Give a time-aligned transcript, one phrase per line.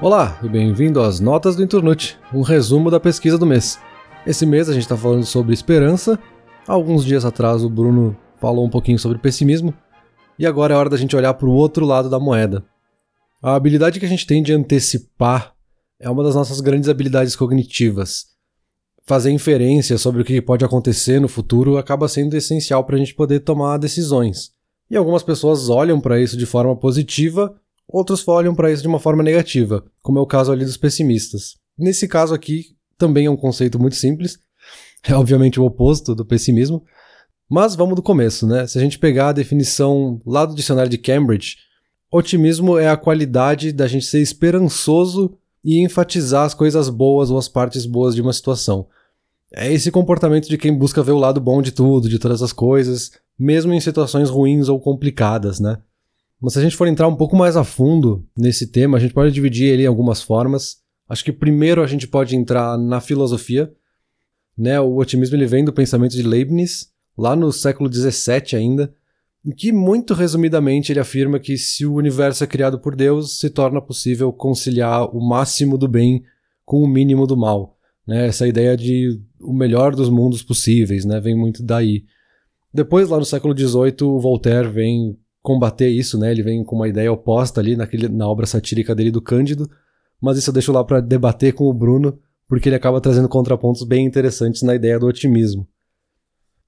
[0.00, 3.80] Olá e bem-vindo às Notas do Inturnute, um resumo da pesquisa do mês.
[4.24, 6.16] Esse mês a gente está falando sobre esperança.
[6.68, 9.74] Alguns dias atrás o Bruno falou um pouquinho sobre pessimismo.
[10.38, 12.64] E agora é hora da gente olhar para o outro lado da moeda.
[13.42, 15.52] A habilidade que a gente tem de antecipar
[15.98, 18.26] é uma das nossas grandes habilidades cognitivas.
[19.04, 23.16] Fazer inferência sobre o que pode acontecer no futuro acaba sendo essencial para a gente
[23.16, 24.52] poder tomar decisões.
[24.88, 27.52] E algumas pessoas olham para isso de forma positiva
[27.88, 31.56] Outros olham para isso de uma forma negativa, como é o caso ali dos pessimistas.
[31.76, 34.38] Nesse caso aqui, também é um conceito muito simples,
[35.08, 36.84] é obviamente o oposto do pessimismo,
[37.48, 38.66] mas vamos do começo, né?
[38.66, 41.56] Se a gente pegar a definição lá do dicionário de Cambridge,
[42.12, 47.48] otimismo é a qualidade da gente ser esperançoso e enfatizar as coisas boas ou as
[47.48, 48.86] partes boas de uma situação.
[49.50, 52.52] É esse comportamento de quem busca ver o lado bom de tudo, de todas as
[52.52, 55.78] coisas, mesmo em situações ruins ou complicadas, né?
[56.40, 59.12] Mas se a gente for entrar um pouco mais a fundo nesse tema, a gente
[59.12, 60.76] pode dividir ele em algumas formas.
[61.08, 63.72] Acho que primeiro a gente pode entrar na filosofia.
[64.56, 64.80] Né?
[64.80, 68.92] O otimismo ele vem do pensamento de Leibniz, lá no século XVII ainda,
[69.44, 73.50] em que, muito resumidamente, ele afirma que se o universo é criado por Deus, se
[73.50, 76.22] torna possível conciliar o máximo do bem
[76.64, 77.76] com o mínimo do mal.
[78.06, 78.26] Né?
[78.26, 81.20] Essa ideia de o melhor dos mundos possíveis né?
[81.20, 82.04] vem muito daí.
[82.72, 86.30] Depois, lá no século XVIII, o Voltaire vem combater isso, né?
[86.30, 89.68] Ele vem com uma ideia oposta ali naquele, na obra satírica dele do Cândido,
[90.20, 93.84] mas isso eu deixo lá para debater com o Bruno, porque ele acaba trazendo contrapontos
[93.84, 95.68] bem interessantes na ideia do otimismo.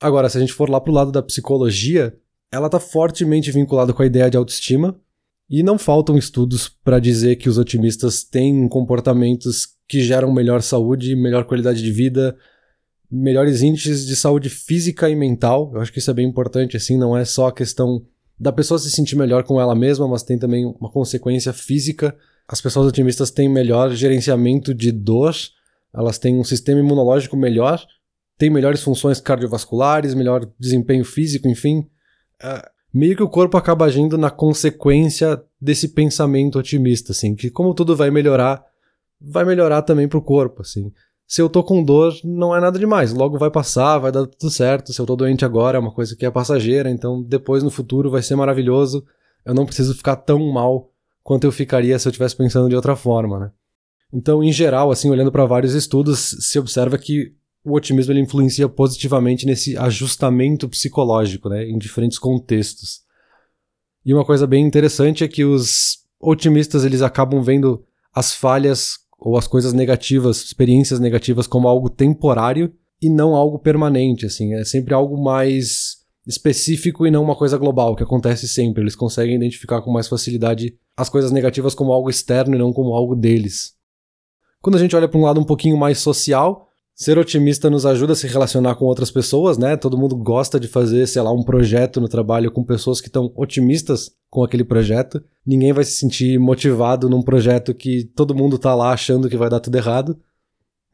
[0.00, 2.16] Agora, se a gente for lá pro lado da psicologia,
[2.50, 4.98] ela está fortemente vinculada com a ideia de autoestima,
[5.52, 11.14] e não faltam estudos para dizer que os otimistas têm comportamentos que geram melhor saúde,
[11.14, 12.34] melhor qualidade de vida,
[13.10, 15.70] melhores índices de saúde física e mental.
[15.74, 18.02] Eu acho que isso é bem importante, assim, não é só a questão
[18.38, 22.16] da pessoa se sentir melhor com ela mesma, mas tem também uma consequência física.
[22.48, 25.34] As pessoas otimistas têm melhor gerenciamento de dor,
[25.94, 27.84] elas têm um sistema imunológico melhor,
[28.36, 31.80] têm melhores funções cardiovasculares, melhor desempenho físico, enfim.
[32.42, 37.74] Uh, meio que o corpo acaba agindo na consequência desse pensamento otimista, assim, que como
[37.74, 38.64] tudo vai melhorar,
[39.20, 40.92] vai melhorar também pro corpo, assim
[41.32, 43.10] se eu tô com dor, não é nada demais.
[43.14, 44.92] Logo vai passar, vai dar tudo certo.
[44.92, 48.10] Se eu tô doente agora, é uma coisa que é passageira, então depois no futuro
[48.10, 49.02] vai ser maravilhoso.
[49.42, 52.94] Eu não preciso ficar tão mal quanto eu ficaria se eu estivesse pensando de outra
[52.94, 53.50] forma, né?
[54.12, 57.32] Então, em geral, assim, olhando para vários estudos, se observa que
[57.64, 63.00] o otimismo ele influencia positivamente nesse ajustamento psicológico, né, em diferentes contextos.
[64.04, 67.82] E uma coisa bem interessante é que os otimistas eles acabam vendo
[68.14, 74.26] as falhas ou as coisas negativas, experiências negativas como algo temporário e não algo permanente,
[74.26, 78.82] assim, é sempre algo mais específico e não uma coisa global, que acontece sempre.
[78.82, 82.94] Eles conseguem identificar com mais facilidade as coisas negativas como algo externo e não como
[82.94, 83.72] algo deles.
[84.60, 88.12] Quando a gente olha para um lado um pouquinho mais social, Ser otimista nos ajuda
[88.12, 89.76] a se relacionar com outras pessoas, né?
[89.76, 93.32] Todo mundo gosta de fazer, sei lá, um projeto no trabalho com pessoas que estão
[93.34, 95.22] otimistas com aquele projeto.
[95.44, 99.48] Ninguém vai se sentir motivado num projeto que todo mundo tá lá achando que vai
[99.48, 100.18] dar tudo errado.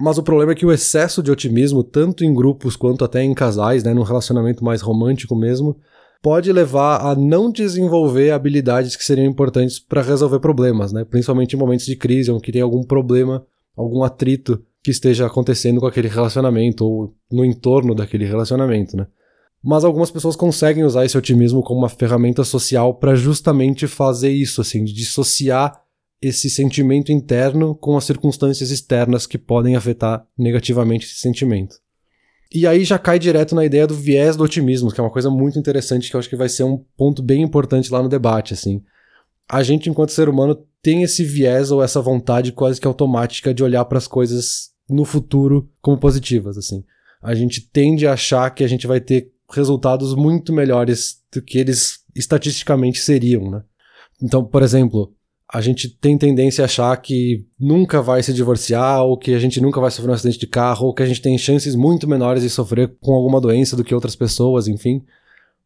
[0.00, 3.34] Mas o problema é que o excesso de otimismo, tanto em grupos quanto até em
[3.34, 5.76] casais, né, num relacionamento mais romântico mesmo,
[6.22, 11.04] pode levar a não desenvolver habilidades que seriam importantes para resolver problemas, né?
[11.04, 13.44] Principalmente em momentos de crise, onde tem algum problema,
[13.76, 19.06] algum atrito que esteja acontecendo com aquele relacionamento ou no entorno daquele relacionamento, né?
[19.62, 24.60] Mas algumas pessoas conseguem usar esse otimismo como uma ferramenta social para justamente fazer isso,
[24.60, 25.82] assim, de dissociar
[26.22, 31.76] esse sentimento interno com as circunstâncias externas que podem afetar negativamente esse sentimento.
[32.52, 35.30] E aí já cai direto na ideia do viés do otimismo, que é uma coisa
[35.30, 38.54] muito interessante que eu acho que vai ser um ponto bem importante lá no debate,
[38.54, 38.82] assim.
[39.48, 43.62] A gente, enquanto ser humano, tem esse viés ou essa vontade quase que automática de
[43.62, 46.84] olhar para as coisas no futuro como positivas, assim.
[47.22, 51.58] A gente tende a achar que a gente vai ter resultados muito melhores do que
[51.58, 53.62] eles estatisticamente seriam, né?
[54.22, 55.14] Então, por exemplo,
[55.52, 59.60] a gente tem tendência a achar que nunca vai se divorciar, ou que a gente
[59.60, 62.42] nunca vai sofrer um acidente de carro, ou que a gente tem chances muito menores
[62.42, 65.02] de sofrer com alguma doença do que outras pessoas, enfim.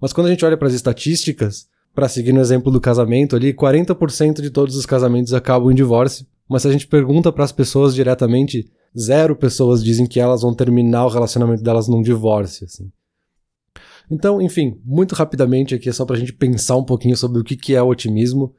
[0.00, 1.66] Mas quando a gente olha para as estatísticas,
[2.00, 6.26] para seguir no exemplo do casamento ali, 40% de todos os casamentos acabam em divórcio.
[6.48, 10.54] Mas se a gente pergunta para as pessoas diretamente, zero pessoas dizem que elas vão
[10.54, 12.90] terminar o relacionamento delas num divórcio, assim.
[14.10, 17.44] Então, enfim, muito rapidamente aqui é só para a gente pensar um pouquinho sobre o
[17.44, 18.54] que, que é o otimismo.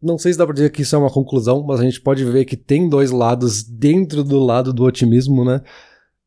[0.00, 2.24] Não sei se dá para dizer que isso é uma conclusão, mas a gente pode
[2.24, 5.60] ver que tem dois lados dentro do lado do otimismo, né?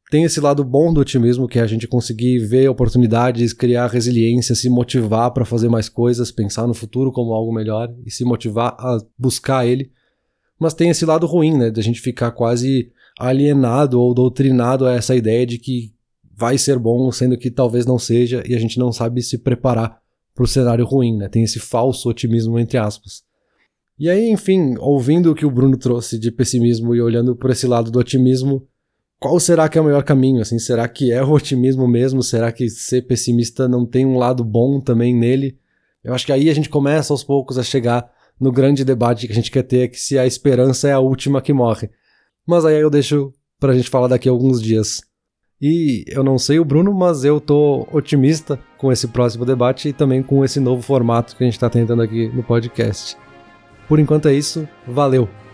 [0.09, 4.53] Tem esse lado bom do otimismo, que é a gente conseguir ver oportunidades, criar resiliência,
[4.53, 8.75] se motivar para fazer mais coisas, pensar no futuro como algo melhor e se motivar
[8.79, 9.91] a buscar ele.
[10.59, 14.93] mas tem esse lado ruim, né, de a gente ficar quase alienado ou doutrinado a
[14.93, 15.93] essa ideia de que
[16.33, 19.99] vai ser bom, sendo que talvez não seja, e a gente não sabe se preparar
[20.33, 21.29] para o cenário ruim, né?
[21.29, 23.23] Tem esse falso otimismo entre aspas.
[23.97, 27.65] E aí, enfim, ouvindo o que o Bruno trouxe de pessimismo e olhando por esse
[27.65, 28.67] lado do otimismo,
[29.25, 30.39] qual será que é o melhor caminho?
[30.39, 32.21] Assim, será que é o otimismo mesmo?
[32.21, 35.57] Será que ser pessimista não tem um lado bom também nele?
[36.03, 38.07] Eu acho que aí a gente começa aos poucos a chegar
[38.39, 41.41] no grande debate que a gente quer ter, que se a esperança é a última
[41.41, 41.89] que morre.
[42.45, 45.01] Mas aí eu deixo pra gente falar daqui a alguns dias.
[45.59, 49.93] E eu não sei o Bruno, mas eu tô otimista com esse próximo debate e
[49.93, 53.17] também com esse novo formato que a gente tá tentando aqui no podcast.
[53.87, 55.44] Por enquanto é isso, valeu!